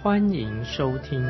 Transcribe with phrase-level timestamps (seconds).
[0.00, 1.20] 欢迎收听。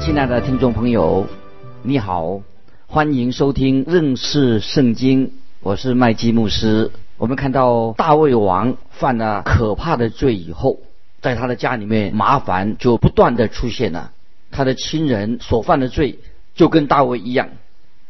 [0.00, 1.26] 亲爱的听众朋友，
[1.82, 2.40] 你好。
[2.86, 6.90] 欢迎收听认识圣经，我是麦基牧师。
[7.18, 10.78] 我们看到大卫王犯了可怕的罪以后，
[11.20, 14.12] 在他的家里面麻烦就不断的出现了。
[14.50, 16.18] 他的亲人所犯的罪
[16.54, 17.50] 就跟大卫一样，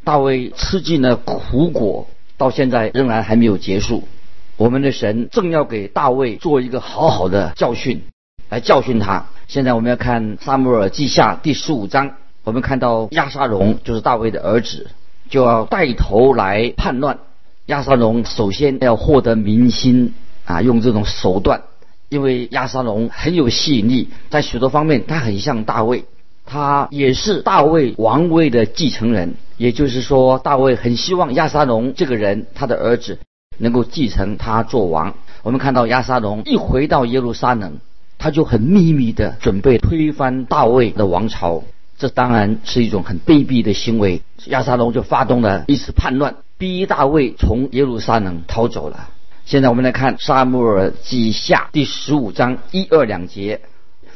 [0.05, 2.07] 大卫吃尽了苦果，
[2.39, 4.09] 到现在仍然还没有结束。
[4.57, 8.03] 我们的神正要给大卫做一个好好的教训，
[8.49, 9.27] 来教训他。
[9.47, 12.13] 现在我们要看撒母耳记下第十五章。
[12.45, 14.87] 我们看到亚沙龙就是大卫的儿子，
[15.29, 17.19] 就要带头来叛乱。
[17.67, 20.15] 亚沙龙首先要获得民心
[20.47, 21.63] 啊，用这种手段，
[22.09, 26.05] 因为亚沙龙很有吸引力，在许多方面他很像大卫，
[26.49, 29.35] 他也是大卫王位的继承人。
[29.59, 33.19] 也就是说，大卫很希望亚沙龙这个人，他的儿子
[33.59, 35.15] 能够继承他做王。
[35.43, 37.79] 我们看到亚沙龙一回到耶路撒冷，
[38.19, 41.63] 他就很秘密的准备推翻大卫的王朝。
[41.99, 44.23] 这当然是一种很卑鄙的行为。
[44.47, 49.09] 亚沙龙就发动了一次叛乱，逼大卫从耶路撒冷逃走了。
[49.45, 53.61] 现在我们来看《沙穆尔记下》第十五章一二两节。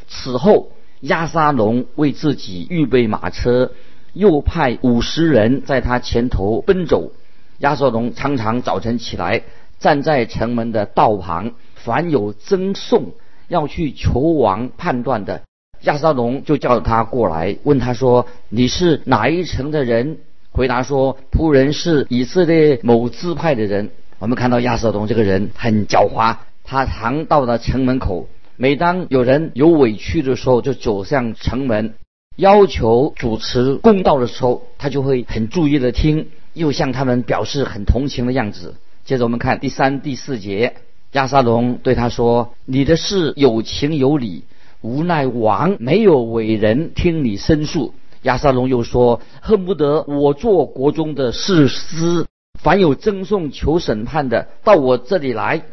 [0.07, 0.69] 此后，
[1.03, 3.71] 亚沙龙为自己预备马车，
[4.13, 7.11] 又派五十人在他前头奔走。
[7.59, 9.41] 亚沙龙常常早晨起来，
[9.79, 13.11] 站在城门的道旁，凡有赠送
[13.49, 15.41] 要去求王判断的。
[15.81, 20.19] 亚沙龙就叫他过来，问他说：“你是哪一城的人？”
[20.51, 23.89] 回答说：“仆人是以色列某支派的人。”
[24.19, 28.29] 我们看到亚瑟龙这个人很狡猾，他常到了城门口，
[28.63, 31.95] 每当有人有委屈的时候，就走向城门，
[32.37, 38.75] 要求主持公道的时候，他就会很注意的听，又向他们表示很同情的样子。
[39.03, 40.75] 接着我们看第三、第四节，
[41.11, 44.45] 亚沙龙对他说：“你的事有情有理。”
[44.79, 52.25] 无奈王没有伟人听你申诉，亚沙龙又说：“恨不得我做国中的士师，
[52.61, 55.63] 凡有赠送求审判的，到我这里来，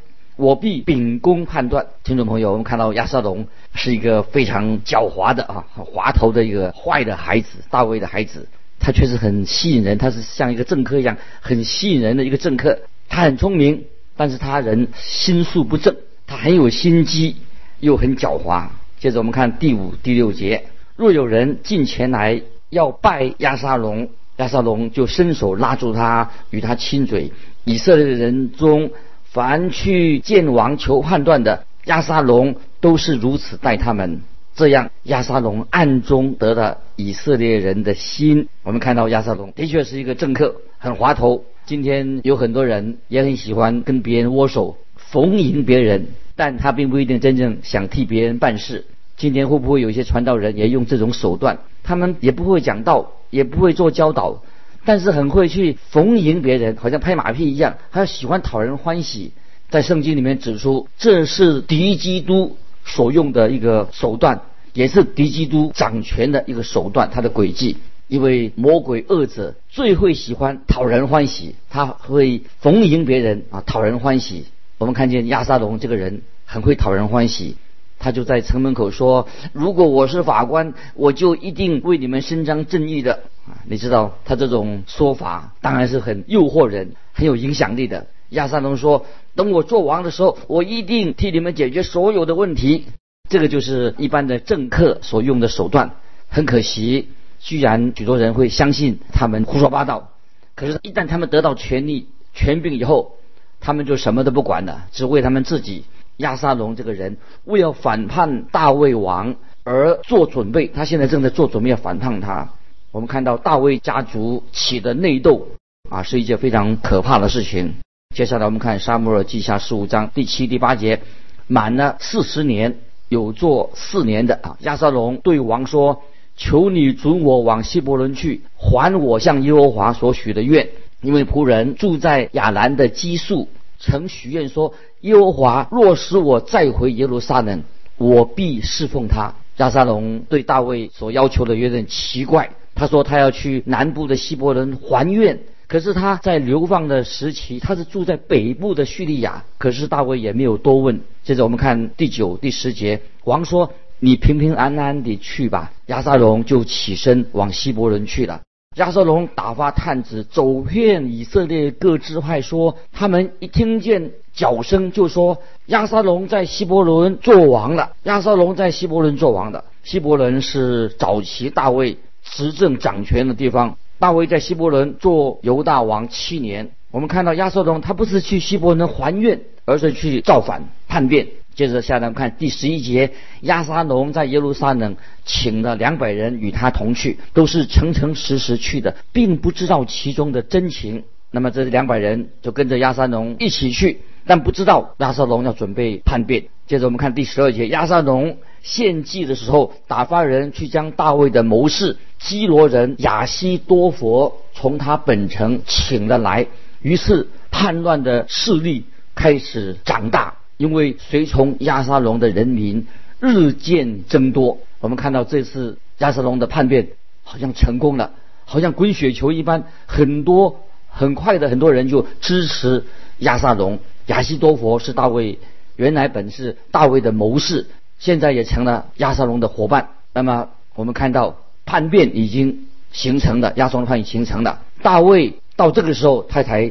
[0.41, 8.49] 我必秉公判断。”听众朋友，我们看到亚沙龙是一个非常狡猾的啊，很滑头的一个坏的孩子，大卫的孩子，
[8.81, 12.79] 他确实很吸引人，他是像一个政客一样很吸引人的一个政客。
[13.11, 13.85] 他很聪明，
[14.17, 15.95] 但是他人心术不正，
[16.27, 17.37] 他很有心机，
[17.81, 18.69] 又很狡猾。
[18.99, 20.65] 接着我们看第五、第六节。
[20.97, 22.41] 若有人进前来
[22.71, 27.33] 要拜亚沙龙，亚沙龙就伸手拉住他，与他亲嘴。
[27.65, 28.91] 以色列人中
[29.33, 34.23] 凡去见王求判断的，亚沙龙都是如此待他们。
[34.57, 38.49] 这样，亚沙龙暗中得了以色列人的心。
[38.65, 41.45] 我们看到亚沙龙的确是一个政客，很滑头。
[41.65, 46.09] 今天有很多人也很喜欢跟别人握手，逢迎别人。
[46.35, 48.85] 但他并不一定真正想替别人办事。
[49.17, 51.59] 今天会不会有一些传道人也用这种手段？
[51.85, 54.43] 他们也不会讲道，也不会做教导，
[54.85, 59.33] 但是很会去逢迎别人，好像拍马屁一样，还要喜欢讨人欢喜。
[59.69, 64.41] 在圣经里面指出，这是敌基督所用的一个手段，
[64.73, 67.77] 也是敌基督掌权的一个手段，他的诡计。
[68.09, 74.47] 因为魔鬼恶者最会喜欢讨人欢喜，他会逢迎别人啊，讨人欢喜。
[74.79, 77.57] 我们看见亚沙龙这个人很会讨人欢喜，
[78.01, 88.07] 他就在城门口说：“如果我是法官，我就一定为你们伸张正义的。”啊，你知道他这种说法当然是很诱惑人、很有影响力的。
[88.31, 89.07] 亚沙龙说
[89.37, 92.87] ：“等我做王的时候，我一定替你们解决所有的问题。”
[93.29, 95.93] 这个就是一般的政客所用的手段。
[96.29, 97.09] 很可惜，
[97.39, 100.11] 居然许多人会相信他们胡说八道。
[100.55, 103.17] 可是，一旦他们得到权力、权柄以后，
[103.61, 105.85] 他们就什么都不管了，只为他们自己。
[106.21, 109.35] 亚沙龙这个人为了反叛大卫王
[109.65, 112.51] 而做准备，他现在正在做准备要反叛他。
[112.93, 115.49] 我们看到大卫家族起的内斗
[115.89, 117.75] 啊，是一件非常可怕的事情。
[118.15, 121.01] 接下来我们看沙漠尔记下十五章第七、第八节，
[121.47, 122.79] 满了四十年，
[123.09, 124.57] 有做四年的啊。
[124.61, 126.03] 亚沙龙对王说
[126.37, 130.69] ：“求你准我往希伯伦去，还我向耶和华所许的愿。”
[131.01, 133.49] 因为仆人住在亚兰的基数，
[133.81, 137.65] 曾许愿说：耶和华若使我再回耶路撒冷，
[137.97, 139.35] 我必侍奉他。
[139.57, 145.41] 亚沙龙对大卫所要求的有点奇怪，他说他要去南部的希伯伦还愿。
[145.67, 149.45] 可是他在流放的时期，他是住在北部的叙利亚。
[149.57, 151.01] 可是大卫也没有多问。
[151.23, 158.41] 接着我们看第九、第十节，王说：“你平平安安地去吧。”亚沙龙就起身往希伯伦去了。
[158.77, 167.95] 亚瑟龙打发探子走遍以色列各支派，说他们一听见脚声，就说亚瑟龙在希伯伦做王了。
[168.05, 169.65] 亚瑟龙在希伯伦做王的。
[169.83, 173.77] 希伯伦是早期大卫执政掌权的地方。
[173.99, 176.71] 大卫在希伯伦做犹大王七年。
[176.93, 181.27] 我们看到亚瑟龙，他不是去希伯伦还愿，而是去造反叛变。
[181.61, 183.13] 接着下来看第十一节，
[183.43, 184.97] 亚沙龙在耶路撒冷
[185.27, 191.05] 请了两百人与他同去，都是诚诚实实去的，并不知道其中的真情。
[191.31, 196.45] 那么这两百人就跟着亚沙龙一起去，但不知道亚沙龙要准备叛变。
[196.67, 198.39] 接着我们看第十二节，亚沙龙。
[198.63, 206.47] 献祭的时候，打发人去将大卫的谋士基罗人亚西多佛从他本城请了来。
[206.81, 208.85] 于是叛乱的势力
[209.15, 212.87] 开始长大，因为随从亚沙龙的人民
[213.19, 214.59] 日渐增多。
[214.81, 216.89] 我们看到这次亚沙龙的叛变
[217.25, 218.13] 好像成功了，
[218.45, 222.85] 好像滚雪球一般，很多很快的很多人就支持
[223.21, 223.79] 亚沙龙。
[224.05, 225.39] 亚西多佛是大卫
[225.77, 227.67] 原来本是大卫的谋士。
[227.99, 229.89] 现在也成了亚沙龙的伙伴。
[230.13, 234.61] 那么我们看到叛变已经形成了，亚沙龙叛变形成了。
[234.83, 236.71] 大卫到这个时候，他才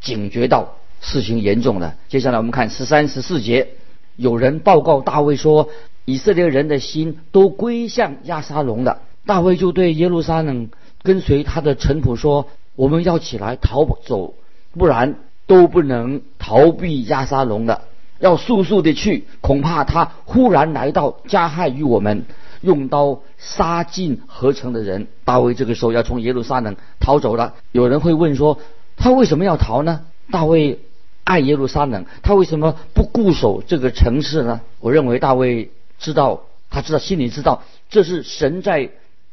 [0.00, 1.94] 警觉到事情严重了。
[2.08, 3.68] 接下来我们看十三、十四节，
[4.16, 5.68] 有人报告大卫说，
[6.04, 9.02] 以色列人的心都归向亚沙龙了。
[9.26, 10.70] 大卫就对耶路撒冷
[11.02, 14.34] 跟随他的臣仆说：“我们要起来逃走，
[14.72, 15.16] 不然
[15.46, 17.82] 都不能逃避亚沙龙的。”
[18.20, 22.24] 要速速的去，恐怕他忽然来到，加害于我们，
[22.62, 25.06] 用刀杀尽合成的人。
[25.24, 27.54] 大卫这个时候要从耶路撒冷逃走了。
[27.70, 28.58] 有人会问说，
[28.96, 30.00] 他为什么要逃呢？
[30.32, 30.80] 大卫
[31.28, 34.62] 爱耶路撒冷，他为什么不固守这个城市呢？
[34.80, 36.40] 我认为大卫知道，
[36.70, 38.88] 他知道心里知道，这是神在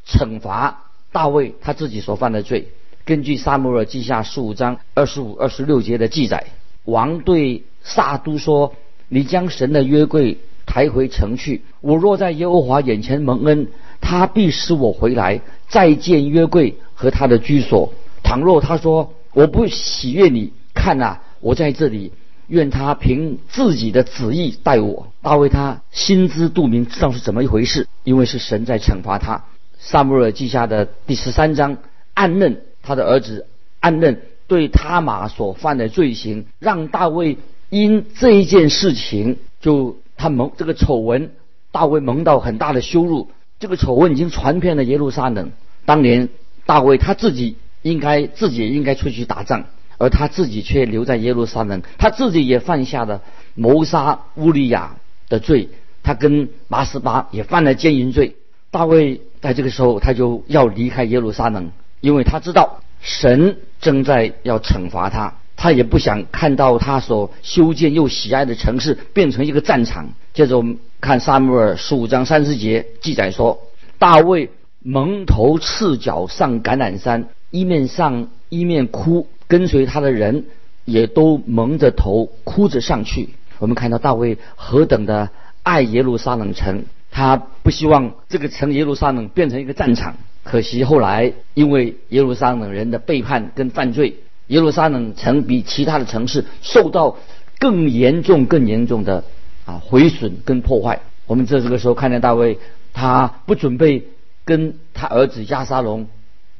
[0.06, 0.83] 惩罚
[1.13, 2.68] 大卫他自己所犯的罪。
[3.06, 6.47] 根据撒母耳记下十五章二十五、二十六节的记载，
[6.83, 7.63] 王对。
[7.88, 8.74] 撒都说
[9.09, 11.62] ：“你将神的约柜抬回城去。
[11.81, 13.68] 我若在耶和华眼前蒙恩，
[14.01, 17.94] 他必使我回来，再见约柜和他的居所。
[18.24, 22.12] 倘若他说我不喜悦你，看呐，我在这里，
[22.47, 29.44] 愿他凭自己的旨意待我。”大卫他心知肚明，知道是怎么一回事，因为是神在惩罚他。
[29.77, 31.77] 撒母耳记下的第十三章，
[32.15, 33.45] 暗嫩他的儿子
[33.80, 37.38] 暗嫩对他玛所犯的罪行，让大卫。
[37.69, 41.30] 因这一件事情，就他蒙这个丑闻，
[41.71, 43.30] 大卫蒙到很大的羞辱。
[43.59, 45.51] 这个丑闻已经传遍了耶路撒冷。
[45.86, 46.30] 当年
[46.65, 49.65] 大卫他自己应该自己也应该出去打仗，
[49.97, 53.21] 而他自己却留在耶路撒冷，他自己也犯下了
[53.53, 54.95] 谋杀乌利亚
[55.30, 55.69] 的罪。
[56.03, 58.36] 他跟马斯巴也犯了奸淫罪。
[58.71, 61.71] 大卫在这个时候他就要离开耶路撒冷，
[62.01, 65.34] 因为他知道神正在要惩罚他。
[65.58, 70.10] 他也不想看到他所修建又喜爱的城市变成一个战场。
[70.34, 73.62] 接着我们看撒母耳十五章三十节记载说，
[73.98, 74.51] 大卫
[74.84, 78.27] 蒙头赤脚上橄榄山，一面上
[78.59, 80.45] 一面哭，跟随他的人
[80.85, 83.29] 也都蒙着头哭着上去。
[83.59, 85.29] 我们看到大卫何等的
[85.63, 90.15] 爱耶路撒冷城，他不希望这个城耶路撒冷变成一个战场。
[90.43, 94.17] 可惜后来因为耶路撒冷人的背叛跟犯罪。
[94.47, 97.17] 耶路撒冷城比其他的城市受到
[97.57, 99.24] 更严重、更严重的
[99.65, 101.00] 啊毁损跟破坏。
[101.25, 102.59] 我们在这个时候看见大卫，
[102.93, 104.03] 他不准备
[104.43, 106.05] 跟他儿子亚沙龙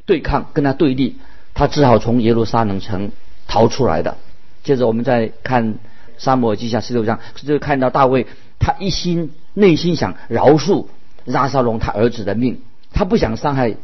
[0.08, 1.18] 对抗，跟他对立，
[1.56, 3.12] 他只好从耶路撒冷城
[3.48, 4.18] 逃出来的。
[4.64, 5.80] 接着我们再看
[6.20, 8.28] 沙漠记下十六章，就看到大卫
[8.60, 10.86] 他一心内心想饶恕
[11.26, 12.62] 亚沙龙他儿子的命，
[12.94, 13.76] 他不想伤害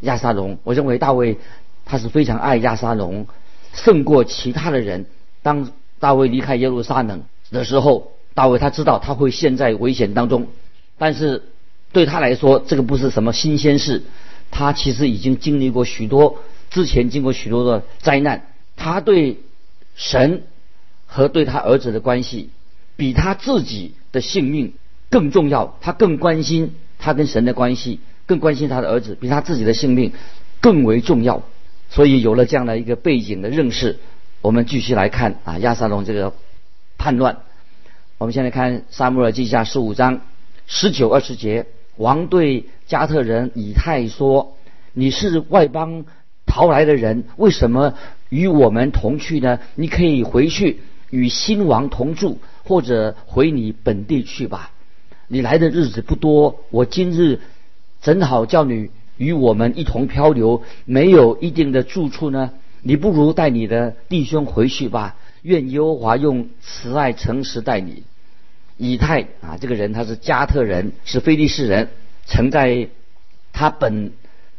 [0.00, 0.58] 亚沙龙。
[0.64, 1.38] 我认为大卫
[1.86, 3.26] 他是非常爱亚沙龙。
[3.72, 5.06] 胜过其他的人。
[5.42, 5.70] 当
[6.00, 7.22] 大卫离开耶路撒冷
[7.52, 10.48] 的时候，大卫他知道他会陷在危险当中，
[10.98, 11.44] 但是
[11.92, 14.02] 对他来说，这个不是什么新鲜事。
[14.50, 16.38] 他其实已经经历过许多
[16.70, 18.46] 之前经过许多的灾难，
[18.76, 19.40] 他对
[19.96, 20.44] 神
[21.06, 22.50] 和对他儿子的关系，
[22.96, 24.72] 比他自己的性命
[25.10, 25.76] 更重要。
[25.80, 30.12] 他更关心他跟神的关系，更关心他的儿子，比他自己的性命
[30.60, 31.42] 更为重要。
[31.90, 33.98] 所以有了这样的一个背景的认识，
[34.40, 36.32] 我们继续来看啊亚撒龙这个
[36.96, 37.38] 叛乱。
[38.18, 40.20] 我们现在看撒母耳记下十五章
[40.66, 44.56] 十九二十节，王对加特人以太说
[44.94, 46.04] ：“你是外邦
[46.50, 47.94] 逃来的人，为什么
[48.28, 49.60] 与我们同去呢？
[49.76, 50.80] 你可以回去
[51.10, 54.72] 与新王同住，或者回你本地去吧。
[55.28, 57.38] 你来的日子不多，我今日
[58.02, 62.50] 正好叫你与我们一同漂流，没有一定的住处呢。
[62.82, 65.14] 你不如带你的弟兄回去吧。
[65.42, 68.02] 愿耶和华用慈爱诚实待你。”
[68.76, 71.90] 以太啊，这个人他是加特人，是非利士人，
[72.26, 72.88] 曾在
[73.52, 74.12] 他本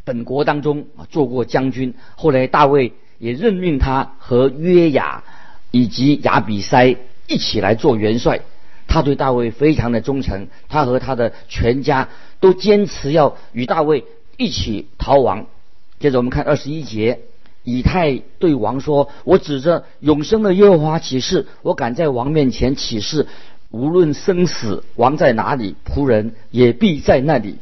[0.03, 1.93] 本国当中啊做过将军。
[2.15, 5.23] 后来大卫也任命他和约雅
[5.71, 8.41] 以及亚比塞一起来做元帅。
[8.87, 12.09] 他对大卫非常的忠诚，他和他的全家
[12.41, 14.03] 都坚持要与大卫
[14.35, 15.45] 一起逃亡。
[15.99, 17.19] 接着我们看二十一节，
[17.63, 23.27] 以太对王说：“我指着永生的耶和华起誓，我敢在王面前起誓。”
[23.71, 27.55] 无论生死，王在哪里，仆人也必在那里。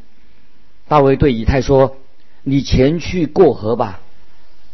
[0.87, 1.97] 大卫对以太说
[2.43, 4.01] ：“你前去过河吧。”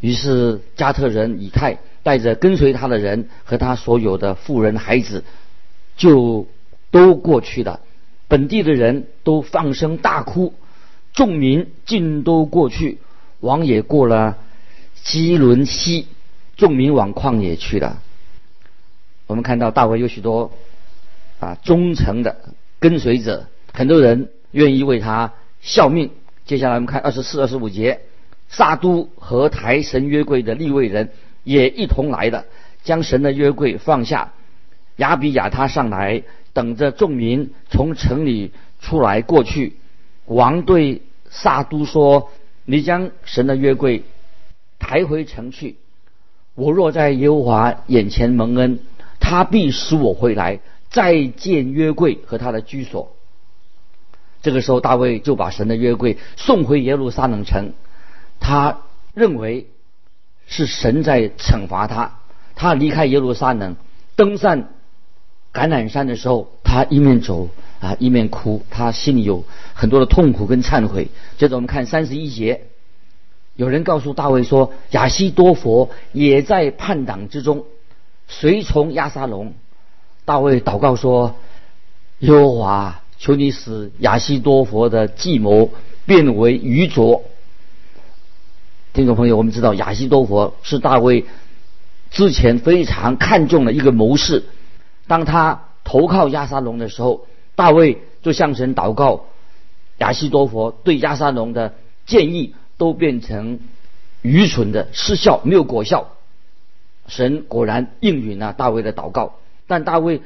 [0.01, 5.23] 于是加特人以太带着跟随他的人和他所有的妇人孩子，
[5.97, 6.47] 就
[6.91, 7.79] 都过去了。
[8.27, 10.53] 本地的人都放声大哭，
[11.13, 12.99] 众民尽都过去。
[13.39, 14.37] 王也过了
[15.03, 16.07] 基伦西，
[16.57, 18.01] 众民往旷野去了。
[19.27, 20.51] 我们看到大卫有许多。
[21.37, 22.37] 啊，忠诚的
[22.79, 26.09] 跟随者，很多人愿意为他效命。
[26.45, 28.01] 接下来我们看二十四、二十五节，
[28.49, 31.09] 撒都和台神约柜的立位人
[31.43, 32.45] 也一同来了，
[32.83, 34.33] 将神的约柜放下。
[34.97, 36.23] 亚比亚他上来，
[36.53, 39.73] 等着众民从城里出来过去。
[40.25, 42.31] 王对撒都说
[42.63, 44.03] ：“你将神的约柜
[44.79, 45.77] 抬回城去。
[46.53, 48.79] 我若在耶和华眼前蒙恩，
[49.19, 50.59] 他必使我回来。”
[50.91, 53.14] 再见约柜和他的居所。
[54.45, 57.73] 这个时候，大卫就把神的约柜送回耶路撒冷城。
[58.39, 58.81] 他
[59.15, 59.65] 认为
[60.45, 62.19] 是神在惩罚他。
[62.53, 63.75] 他离开耶路撒冷，
[64.15, 64.65] 登上
[65.51, 67.49] 橄榄山的时候，他一面走
[67.79, 71.07] 啊一面哭，他心里有很多的痛苦跟忏悔。
[71.39, 72.67] 接着我们看三十一节，
[73.55, 77.65] 有人告诉大卫说，亚西多佛也在叛党之中，
[78.27, 79.55] 随从亚沙龙。
[80.23, 81.35] 大卫祷告说
[82.19, 85.71] ：“耶和华，求你使亚西多佛的计谋
[86.05, 87.23] 变为愚拙。”
[88.93, 91.25] 听众朋友，我们知道亚西多佛是大卫
[92.11, 94.45] 之前非常看重的一个谋士。
[95.07, 99.25] 当他投靠亚沙龙的时候，大卫就向神祷告，
[99.97, 101.73] 亚西多佛对亚沙龙的
[102.05, 103.59] 建议都变成
[104.21, 106.11] 愚蠢的、失效、没有果效。
[107.07, 109.35] 神果然应允了大卫的祷告。
[109.67, 110.21] 但大卫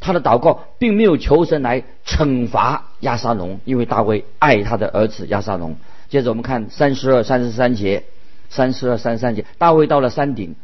[0.00, 5.76] 他的祷告并没有求神来惩罚亚沙龙，因为大卫爱他的儿子亚沙龙。
[6.08, 8.04] 接着我们看三十二、三十三节，
[8.48, 10.54] 三十二、三十三节，大卫到了山顶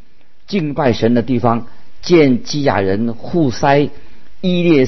[0.47, 1.67] 敬拜神的地方，
[2.01, 3.89] 见基亚人互塞
[4.41, 4.87] 衣裂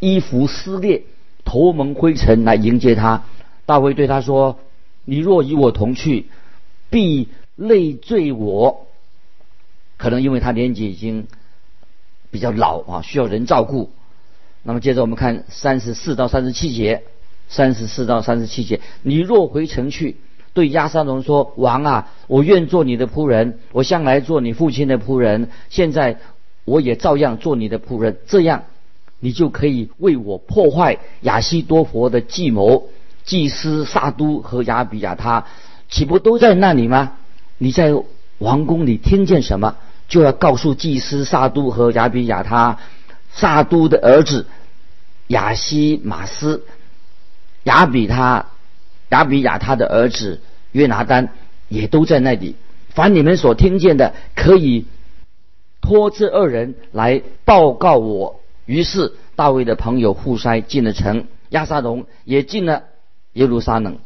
[0.00, 1.04] 衣服撕裂，
[1.44, 3.22] 头蒙灰尘来迎接他。
[3.64, 4.58] 大卫对他说
[5.06, 6.26] ：“你若与我同去，
[6.90, 8.88] 必累赘我。”
[9.96, 11.28] 可能因为他年纪已经。
[12.34, 13.90] 比较老啊，需要人照顾。
[14.64, 17.04] 那么接着我们看三十四到三十七节，
[17.48, 20.16] 三十四到三十七节，你若回城去，
[20.52, 26.18] 对亚沙龙说：“王啊，我愿做你的仆人，我向来做你父亲的仆人，现在
[26.64, 28.18] 我也照样做你的仆人。
[28.26, 28.64] 这样，
[29.20, 32.88] 你就可以为我破坏亚西多佛的计谋。
[33.22, 35.46] 祭司萨都和亚比亚他
[35.88, 37.12] 岂不都在那里吗？
[37.58, 37.94] 你在
[38.38, 39.76] 王宫里听见什么？”
[40.06, 42.78] 就要告诉祭司撒都和亚比亚他，
[43.32, 44.46] 撒都的儿子
[45.28, 46.64] 亚西马斯，
[47.64, 48.46] 亚比他
[49.08, 50.40] 亚比亚他的儿子
[50.72, 51.30] 约拿丹
[51.68, 52.54] 也都在那里。
[52.90, 54.86] 凡你们所听见的，可以
[55.80, 58.40] 托这二人来报告我。
[58.66, 62.84] 于是大卫的朋友户筛进了城，亚沙龙也进了
[63.32, 63.98] 耶路撒冷。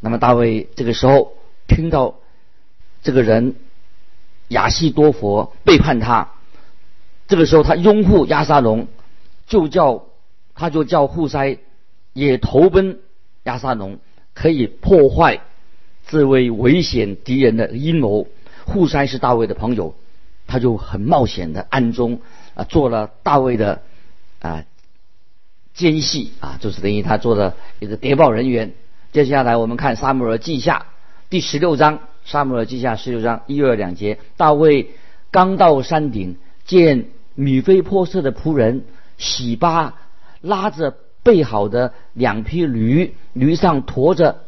[0.00, 1.32] 那么大卫这个时候
[1.66, 2.16] 听到
[3.02, 3.56] 这个人。
[4.54, 6.30] 亚西多佛背叛他，
[7.26, 8.86] 这个时候他拥护亚沙龙，
[9.46, 10.04] 就叫
[10.54, 11.58] 他就叫户筛
[12.12, 13.00] 也投奔
[13.42, 13.98] 亚沙龙，
[14.32, 15.40] 可以破坏
[16.06, 18.28] 这位危险敌人的阴谋。
[18.64, 19.94] 户筛是大卫的朋友，
[20.46, 22.20] 他就很冒险的暗中
[22.54, 23.82] 啊做了大卫的
[24.40, 24.64] 啊
[25.74, 28.72] 奸细啊，就是等于他做的一个谍报人员。
[29.12, 30.86] 接下来我们看撒母耳记下
[31.28, 34.90] 第十六章沙姆尔记下十六章一二两节，大卫
[35.30, 38.84] 刚到山顶，见米非波设的仆人
[39.18, 39.94] 喜巴
[40.40, 44.40] 拉着备好的两匹驴，驴上驮着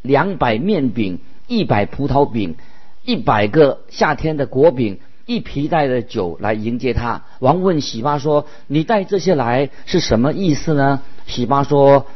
[0.00, 2.56] 两百面饼、一百葡萄饼、
[3.04, 7.24] 一百个夏天的果饼、一皮带的酒来迎接他。
[7.40, 12.06] 王问喜巴说：“你带这些来是什么意思呢？”喜巴说：“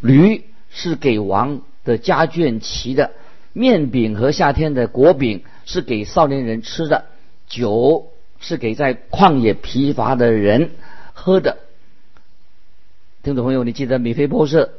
[0.00, 3.10] 驴是给王的家眷骑的。”
[3.52, 7.06] 面饼和夏天的果饼是给少年人吃的，
[7.46, 10.70] 酒是给在旷野疲乏的人
[11.12, 11.58] 喝的。
[13.22, 14.72] 听众朋友，你记得米菲波设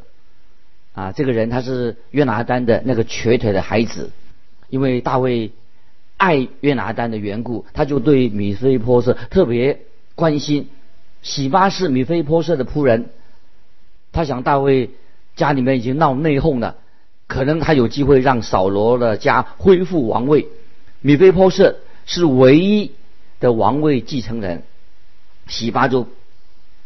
[0.93, 1.11] 啊？
[1.11, 4.11] 这个人他是约拿丹的那个瘸腿的孩子，
[4.69, 5.51] 因为大卫
[6.17, 9.79] 爱约拿丹的缘故，他就对米菲波设特别
[10.15, 10.69] 关心。
[11.21, 13.09] 喜巴是米菲波设的仆人，
[14.11, 14.89] 他想大卫
[15.37, 16.75] 家里面已经闹内讧了。
[17.27, 20.47] 可能他有机会让扫罗的家恢复王位。
[21.01, 22.91] 米菲波设是唯一
[23.39, 24.63] 的王位继承人，
[25.47, 26.07] 喜巴就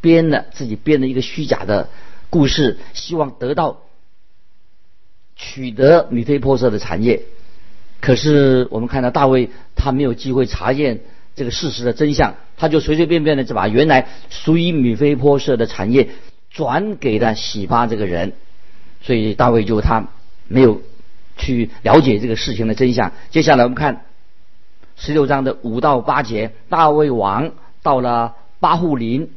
[0.01, 1.89] 编了自己编了一个虚假的
[2.29, 3.81] 故事，希望得到
[5.35, 7.23] 取得米菲波设的产业。
[7.99, 11.01] 可是我们看到大卫他没有机会查验
[11.35, 16.09] 这个事实的真相，他就随随便便的就把原来属于米菲波设的产业
[16.49, 18.33] 转给了喜巴这个人，
[19.01, 20.07] 所以大卫就他。
[20.47, 20.81] 没有
[21.37, 23.11] 去了解这个事情的真相。
[23.29, 24.05] 接下来我们看
[24.95, 26.51] 十六章的五到八节。
[26.69, 27.51] 大卫王
[27.83, 29.29] 到了巴户林，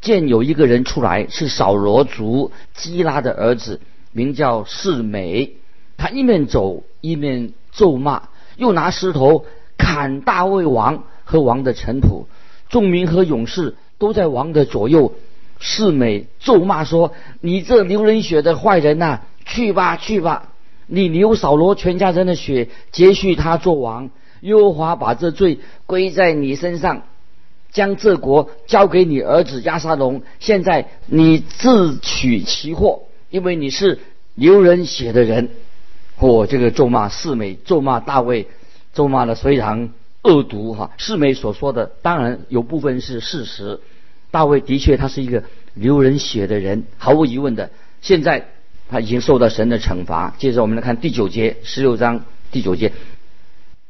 [0.00, 3.80] 见有一个人出来，是扫罗族基拉的儿子，
[4.12, 5.54] 名叫世美。
[5.96, 9.46] 他一面走一面咒骂，又拿石头
[9.76, 12.26] 砍大卫王和王的臣仆。
[12.68, 15.14] 众民和勇士都在王的左右。
[15.58, 20.52] 世美咒骂说：“你这流人血的坏人呐！”去吧，去吧！
[20.86, 24.10] 你流扫罗全家人的血，接续他做王。
[24.40, 27.02] 耶和华把这罪归在你身上，
[27.72, 30.22] 将这国交给你儿子亚沙龙。
[30.38, 33.98] 现在你自取其祸，因为你是
[34.34, 35.50] 流人血的人。
[36.18, 38.46] 我这个咒骂世美，咒骂大卫，
[38.92, 39.90] 咒骂的非常
[40.22, 40.90] 恶毒哈。
[40.98, 43.80] 世美所说的当然有部分是事实，
[44.30, 47.70] 大卫的确他是一个流人血的人，毫无疑问的。
[48.00, 48.48] 现在。
[48.90, 50.34] 他已经受到神的惩罚。
[50.38, 52.94] 接着我们来看第九节，十六章第九节。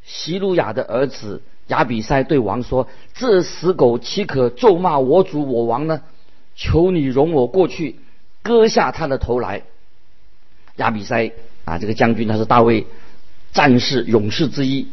[0.04, 6.02] 希路亚的儿子亚比塞对王说：“这死狗岂可咒骂我主我王呢？
[6.56, 8.00] 求你容我过去，
[8.42, 9.62] 割下他的头来。”
[10.74, 11.30] 亚比塞
[11.64, 12.88] 啊，这个将军他是大卫
[13.52, 14.88] 战士勇士之一，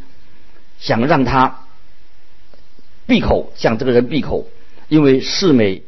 [0.78, 1.62] 想让他
[3.08, 4.46] 闭口，向这个人闭口，
[4.88, 5.84] 因为世美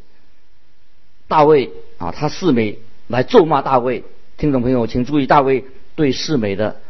[1.27, 2.79] 大卫啊，他世美。
[3.09, 4.03] 来咒骂大卫，
[4.35, 5.63] 听众朋友，请注意大卫
[5.95, 6.81] 对世美的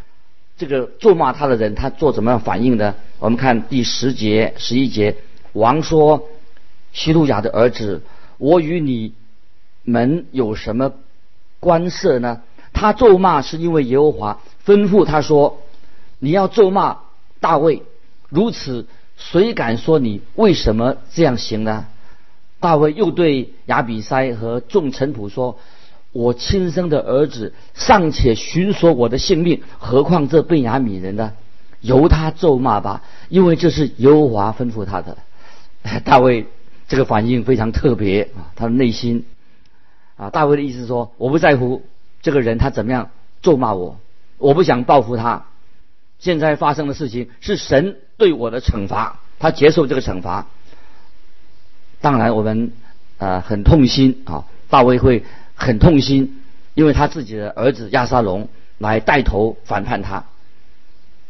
[0.57, 2.95] 这个咒骂他的人，他做怎么样反应呢？
[3.19, 5.15] 我们看第十节、十一节，
[5.53, 6.27] 王说
[6.91, 8.01] ：“希路亚的儿子，
[8.39, 9.13] 我与你
[9.83, 10.91] 们有什么
[11.59, 12.41] 关涉呢？”
[12.73, 15.61] 他咒骂是因为耶和华吩咐他说
[16.17, 16.97] ：“你要咒骂
[17.39, 17.83] 大卫。”
[18.29, 21.85] 如此，谁敢说你为什么这样行呢？
[22.59, 25.59] 大卫又对亚比塞和众臣仆说。
[26.13, 31.33] 我亲生的儿子尚且寻索我的性命，何况这贝雅米人呢？
[31.81, 35.17] 由他咒骂吧，因为这是耶和华吩咐他的。
[36.05, 36.47] 大卫
[36.87, 39.25] 这个反应非常特别啊，他的内心
[40.15, 41.83] 啊，大卫的意思说，我不在乎
[42.23, 43.11] 这个人他怎么样
[43.43, 43.99] 咒骂我，
[44.39, 45.45] 我不想报复他。
[46.17, 50.47] 现在发生的事情是神对我的惩罚，他接受这个惩罚。
[52.01, 52.71] 当然，我们
[53.17, 55.23] 呃很痛心啊，大卫会。
[55.59, 56.39] 很痛心，
[56.75, 60.25] 因为他自己的儿子亚沙龙来带头反叛他。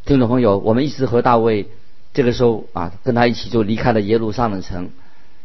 [0.03, 1.69] 听众朋友，我们一直和大卫
[2.13, 4.89] 这个时候啊，跟他一起就离开了耶路撒冷城。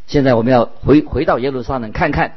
[0.08, 2.32] 现在我们要回回到耶路撒冷，看看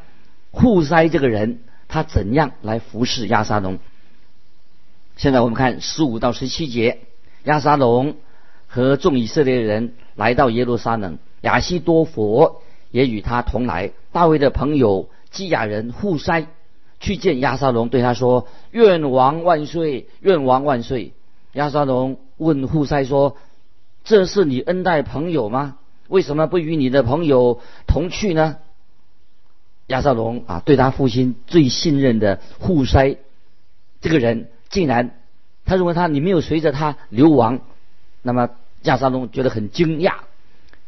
[0.51, 3.79] 户塞这个人他怎样来服侍亚沙龙。
[5.17, 6.99] 现在我们看十五到十七节，
[7.45, 8.17] 亚沙龙
[8.67, 12.61] 和众以色列人来到耶路撒冷，亚西多佛
[12.95, 13.91] 也与他同来。
[14.13, 15.09] 大卫的朋友。
[15.31, 16.47] 基亚人户塞
[17.01, 21.11] 去见亚沙龙，对他说：“愿王万岁，愿王万岁。”
[21.51, 23.35] 亚沙龙问户塞说
[24.05, 25.77] ：“这是你恩待朋友吗？
[26.07, 28.55] 为什么不与你的朋友同去呢？”
[29.87, 33.17] 亚沙龙啊，对他父亲最信任的户塞
[33.99, 35.19] 这个人，竟然
[35.65, 37.59] 他认为他你没有随着他流亡，
[38.21, 38.51] 那么
[38.83, 40.13] 亚沙龙觉得很惊讶。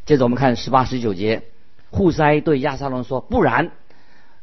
[0.06, 1.42] 接着我们看十八十九节，
[1.90, 3.70] 户塞对亚沙龙说：“不然。”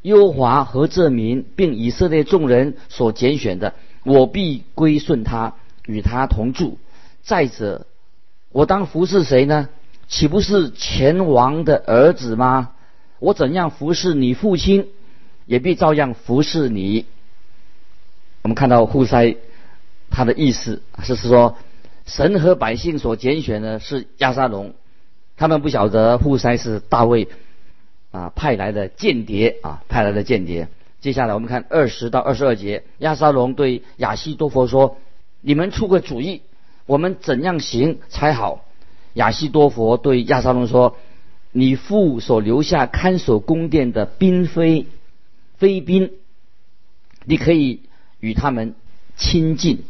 [0.01, 5.55] 优华和这民，并以色列众人所拣选的，我必归顺他，
[5.87, 6.77] 与他同住。
[7.23, 7.87] 再者，
[8.51, 9.69] 我当服侍谁呢？
[10.07, 12.73] 岂不是前王的儿子吗？
[13.17, 14.89] 我怎样服侍你父亲，
[15.47, 17.05] 也必照样服侍你。
[18.43, 19.37] 我们看到户塞
[20.11, 21.57] 他的意思是说，
[22.05, 24.75] 神和百姓所拣选的是亚沙龙，
[25.37, 27.27] 他们不晓得户塞是大卫
[28.11, 30.67] 啊派来的间谍啊派来的间谍。
[31.01, 34.97] 接下来我们看二十到二十二节，亚沙龙对亚西多佛说
[35.41, 36.41] ：“你们出个主意，
[36.85, 38.65] 我们怎样行才好？”
[39.13, 40.97] 亚西多佛对亚沙龙说
[41.51, 44.87] ：“你父所留下看守宫殿的嫔妃、
[45.57, 46.11] 妃嫔，
[47.23, 47.81] 你可以
[48.19, 48.73] 与他们
[49.15, 49.83] 亲近。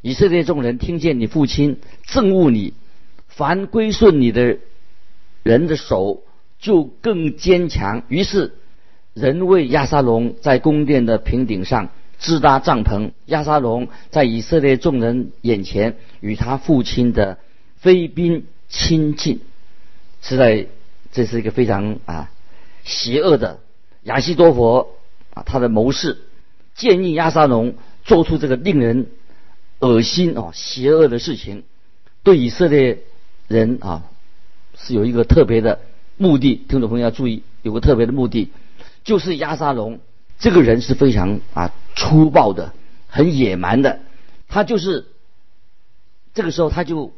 [0.00, 2.72] 以色列众人听见你父亲憎恶你，
[3.28, 4.58] 凡归顺你的
[5.48, 6.22] 人的手
[6.58, 8.02] 就更坚强。
[8.08, 8.54] 于是
[9.14, 13.12] 人为亚沙龙在宫殿的平顶上支搭帐篷。
[13.26, 17.38] 亚沙龙在以色列众人眼前与他父亲的
[17.76, 19.40] 妃嫔。”亲近，
[20.20, 20.66] 实在
[21.10, 22.30] 这是一个非常啊
[22.84, 23.60] 邪恶的
[24.02, 24.90] 亚西多佛
[25.32, 26.18] 啊，他的谋士
[26.74, 29.06] 建议亚沙龙做出这个令人
[29.78, 31.64] 恶心哦邪恶的事情，
[32.22, 32.98] 对以色列
[33.46, 34.04] 人啊
[34.78, 35.80] 是有一个特别的
[36.16, 36.64] 目的。
[36.68, 38.50] 听众朋友要注意，有个特别的目的，
[39.04, 40.00] 就是亚沙龙
[40.38, 42.72] 这个人是非常啊粗暴的，
[43.08, 44.00] 很野蛮的，
[44.48, 45.06] 他就是
[46.34, 47.12] 这个时候他就。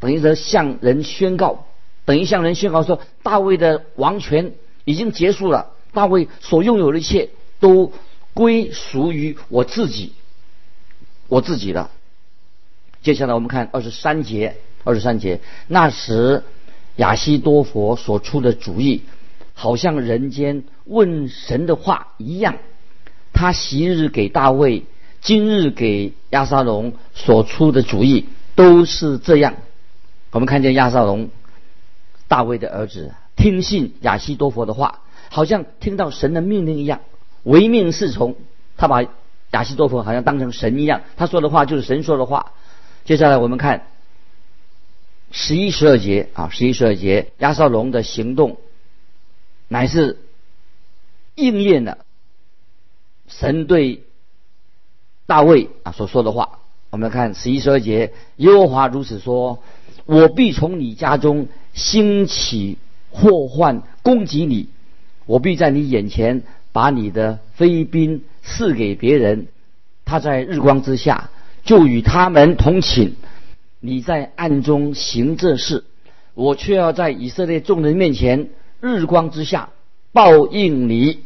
[0.00, 1.64] 等于说向人宣告，
[2.04, 4.52] 等于向人宣告说，大卫的王权
[4.84, 7.90] 已经结束了，大卫所拥有的一切都
[8.34, 10.12] 归属于我自己，
[11.28, 11.88] 我自己的。
[13.00, 16.42] 接下来我们看二十三节，二十三节，那时
[16.96, 19.02] 亚西多佛所出的主意，
[19.54, 22.56] 好像人间问神的话一样，
[23.32, 24.84] 他昔日给大卫，
[25.20, 29.54] 今日给亚沙龙所出的主意都是这样。
[30.30, 31.30] 我们看见亚撒龙，
[32.28, 37.00] 大卫的儿子，听信亚西多佛的话，好像听到神的命令一样，
[37.42, 38.36] 唯命是从。
[38.76, 39.04] 他把
[39.52, 42.52] 亚西多佛好像当成神一样，他说的话就是神说的话。
[43.04, 43.86] 接下来我们看
[45.36, 48.58] 十一、十二节啊，十一、十二节，亚瑟龙的行动
[49.66, 50.20] 乃是
[51.34, 51.98] 应验了
[53.26, 54.04] 神对
[55.26, 56.60] 大卫啊所说的话。
[56.90, 59.62] 我们看十一、十二节，耶和华如此说。
[60.06, 62.76] 我必从你家中兴起
[63.10, 64.68] 祸患攻击你，
[65.24, 66.42] 我必在你眼前
[66.72, 69.46] 把你的妃嫔赐给别人，
[70.04, 71.30] 他在日光之下
[71.64, 73.14] 就与他们同寝，
[73.86, 75.84] 你在暗中行这事，
[76.32, 78.48] 我却要在以色列众人面前
[78.80, 79.68] 日光之下
[80.10, 81.18] 报应你。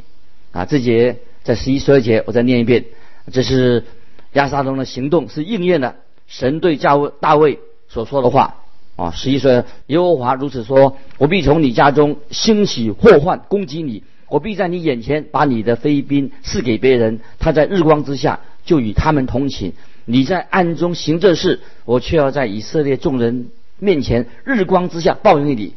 [0.51, 2.87] 啊，这节在十一十二节，我再念一遍，
[3.31, 3.85] 这是
[4.33, 5.95] 亚撒龙的行动是应验的，
[6.27, 8.57] 神对大卫大卫所说的话。
[8.97, 19.73] 啊，十一岁，耶和华如此说：我必从你家中兴起祸患攻击你，我必在你眼前把你的妃嫔赐给别人，他在日光之下就与他们同寝；
[20.05, 25.73] 你在暗中行这事，我却要在以色列众人面前日光之下报应你。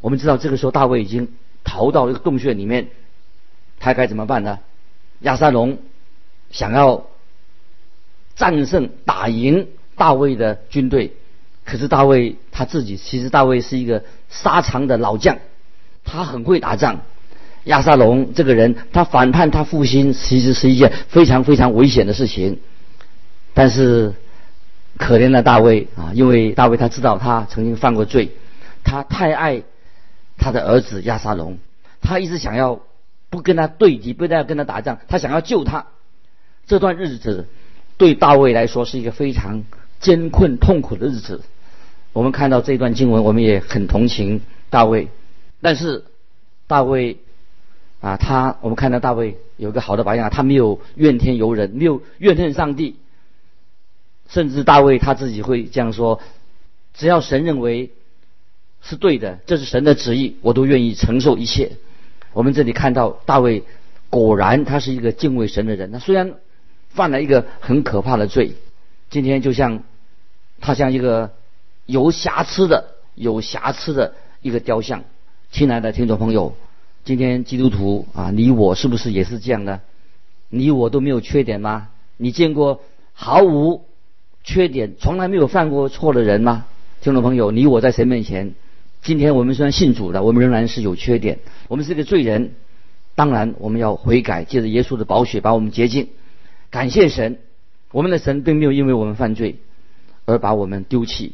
[0.00, 1.28] 我们知道这个时候大卫已经
[1.62, 2.88] 逃到一个洞穴里面，
[3.78, 4.58] 他该怎么办呢？
[5.20, 5.78] 亚撒龙
[6.50, 7.06] 想要
[8.34, 11.12] 战胜打赢大卫的军队。
[11.64, 15.38] 可是大卫他自己，其实大卫是一个沙场的老将，
[16.02, 17.02] 他很会打仗。
[17.64, 22.58] 亚沙龙这个人，他反叛他父亲，其实是一件非常非常危险的事情。
[23.52, 24.14] 但是
[24.96, 28.30] 可怜的大卫啊，因为大卫他知道他曾经犯过罪，
[28.84, 29.62] 他太爱
[30.38, 31.58] 他的儿子亚沙龙，
[32.00, 32.80] 他一直想要
[33.28, 35.86] 不跟他对敌，不再跟他打仗，他想要救他。
[36.66, 37.48] 这段日子
[37.96, 39.64] 对大卫来说是一个非常
[39.98, 41.42] 艰困痛苦的日子。
[42.12, 45.08] 我们看到这段经文，我们也很同情大卫。
[45.60, 46.04] 但是
[46.66, 47.18] 大卫
[48.00, 52.96] 啊，他我们看到大卫有一个好的榜样，他没有怨天尤人，没有怨恨上帝。
[54.28, 56.20] 甚至大卫他自己会这样说：
[56.94, 57.90] 只要神认为
[58.82, 61.72] 是对的，这是神的旨意，我都愿意承受一切。
[62.32, 63.64] 我们这里看到大卫
[64.08, 65.92] 果然他是一个敬畏神的人。
[65.92, 66.34] 他虽然
[66.88, 68.54] 犯了一个很可怕的罪，
[69.10, 69.82] 今天就像
[70.60, 71.32] 他像一个。
[71.86, 72.84] 有瑕疵的，
[73.16, 75.02] 有瑕疵的一个雕像。
[75.50, 76.54] 亲爱的听众朋友，
[77.04, 79.80] 今天基督徒啊，你我是不是也是这样的？
[80.48, 81.88] 你我都没有缺点吗？
[82.16, 82.82] 你见过
[83.12, 83.84] 毫无
[84.44, 86.66] 缺点、从来没有犯过错的人吗？
[87.00, 88.54] 听众朋友，你我在神面前，
[89.02, 92.52] 今天我们虽然信主了，我们仍然是有缺点，我们是个罪人。
[93.14, 96.08] 当然，我们要悔改，借着耶稣的宝血把我们洁净。
[96.70, 97.38] 感谢神，
[97.92, 99.56] 我们的神并没有因为我们犯罪。
[100.26, 101.32] 而把我们丢弃。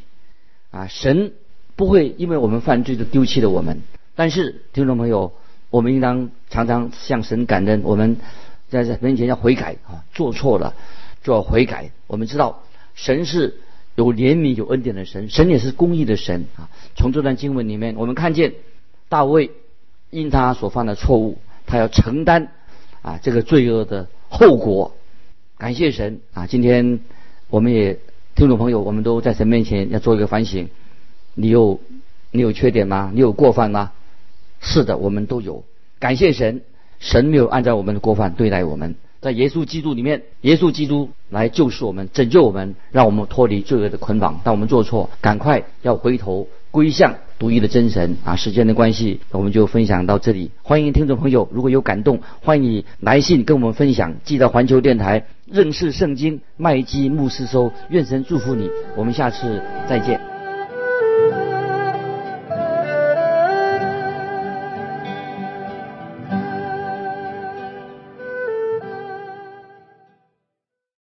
[0.71, 1.33] 啊，神
[1.75, 3.83] 不会因为我们犯罪就丢弃了我们。
[4.15, 5.35] 但是听众朋友，
[5.77, 7.83] 我们应当常常向神感恩。
[7.85, 8.17] 我们
[8.71, 10.73] 在神面前要悔改啊，做错了
[11.23, 11.91] 就要悔改。
[12.07, 12.63] 我们知道
[12.95, 13.59] 神是
[13.95, 16.71] 有怜悯、有恩典的神，神也是公义的神啊。
[16.95, 18.55] 从这段经文里面，我们看见
[19.11, 19.51] 大卫
[20.09, 21.37] 因他所犯的错误，
[21.67, 22.53] 他要承担
[23.03, 24.97] 啊这个罪恶的后果。
[25.59, 26.47] 感谢神啊！
[26.47, 27.01] 今天
[27.51, 27.99] 我们也
[28.35, 30.71] 听众朋友，我们都在神面前要做一个反省。
[31.35, 31.81] 你有
[32.31, 33.11] 你有缺点吗？
[33.13, 33.93] 你有过犯吗？
[34.61, 35.65] 是的，我们都有。
[35.99, 36.63] 感谢神，
[36.99, 38.95] 神没有按照我们的过犯对待我们。
[39.21, 44.41] 在耶稣基督里面，耶稣基督来救赎我们，拯救我们，让我们脱离罪恶的捆绑。
[44.45, 48.37] 当我们做错，赶快要回头归向独一的真神啊！
[48.37, 50.51] 时间的关系，我们就分享到这里。
[50.63, 57.73] 欢迎听众朋友，如果有感动，欢迎你来信跟我们分享，记得环球电台认识圣经麦基牧师收。
[57.89, 60.36] 愿神祝福你，我们下次再见。